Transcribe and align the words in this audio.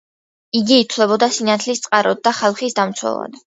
იგი 0.59 0.79
ითვლებოდა 0.83 1.29
სინათლის 1.37 1.85
წყაროდ 1.85 2.25
და 2.29 2.35
ხალხის 2.41 2.79
დამცველად. 2.83 3.41